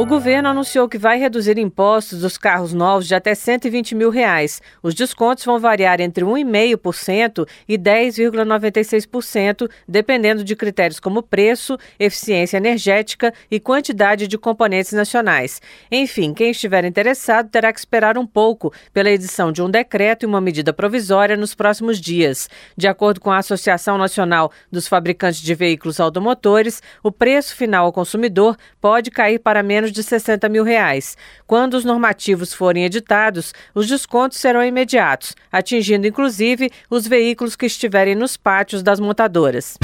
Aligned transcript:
O 0.00 0.06
governo 0.06 0.48
anunciou 0.48 0.88
que 0.88 0.96
vai 0.96 1.18
reduzir 1.18 1.58
impostos 1.58 2.20
dos 2.20 2.38
carros 2.38 2.72
novos 2.72 3.06
de 3.06 3.14
até 3.14 3.34
120 3.34 3.94
mil 3.94 4.08
reais. 4.08 4.62
Os 4.82 4.94
descontos 4.94 5.44
vão 5.44 5.60
variar 5.60 6.00
entre 6.00 6.24
1,5% 6.24 7.46
e 7.68 7.76
10,96%, 7.76 9.70
dependendo 9.86 10.42
de 10.42 10.56
critérios 10.56 10.98
como 10.98 11.22
preço, 11.22 11.76
eficiência 11.98 12.56
energética 12.56 13.30
e 13.50 13.60
quantidade 13.60 14.26
de 14.26 14.38
componentes 14.38 14.94
nacionais. 14.94 15.60
Enfim, 15.92 16.32
quem 16.32 16.50
estiver 16.50 16.86
interessado 16.86 17.50
terá 17.50 17.70
que 17.70 17.78
esperar 17.78 18.16
um 18.16 18.26
pouco 18.26 18.72
pela 18.94 19.10
edição 19.10 19.52
de 19.52 19.60
um 19.60 19.68
decreto 19.68 20.22
e 20.22 20.26
uma 20.26 20.40
medida 20.40 20.72
provisória 20.72 21.36
nos 21.36 21.54
próximos 21.54 22.00
dias. 22.00 22.48
De 22.74 22.88
acordo 22.88 23.20
com 23.20 23.30
a 23.30 23.36
Associação 23.36 23.98
Nacional 23.98 24.50
dos 24.72 24.88
Fabricantes 24.88 25.42
de 25.42 25.54
Veículos 25.54 26.00
Automotores, 26.00 26.82
o 27.02 27.12
preço 27.12 27.54
final 27.54 27.84
ao 27.84 27.92
consumidor 27.92 28.56
pode 28.80 29.10
cair 29.10 29.38
para 29.38 29.62
menos 29.62 29.89
de 29.90 30.02
60 30.02 30.48
mil 30.48 30.64
reais. 30.64 31.16
Quando 31.46 31.74
os 31.74 31.84
normativos 31.84 32.52
forem 32.52 32.84
editados, 32.84 33.52
os 33.74 33.86
descontos 33.86 34.38
serão 34.38 34.64
imediatos, 34.64 35.34
atingindo 35.50 36.06
inclusive 36.06 36.70
os 36.88 37.06
veículos 37.06 37.56
que 37.56 37.66
estiverem 37.66 38.14
nos 38.14 38.36
pátios 38.36 38.82
das 38.82 39.00
montadoras. 39.00 39.76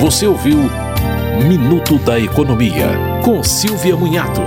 Você 0.00 0.26
ouviu 0.26 0.58
Minuto 1.46 1.98
da 1.98 2.18
Economia, 2.18 2.86
com 3.24 3.42
Silvia 3.42 3.96
Munhato. 3.96 4.42